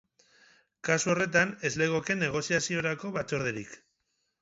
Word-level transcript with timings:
Kasu 0.89 1.11
horretan, 1.15 1.53
ez 1.69 1.73
legoke 1.83 2.19
negoziaziorako 2.25 3.15
batzorderik. 3.19 3.83